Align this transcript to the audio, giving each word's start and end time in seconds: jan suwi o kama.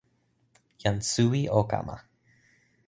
jan 0.81 0.97
suwi 1.11 1.41
o 1.57 1.61
kama. 1.71 1.95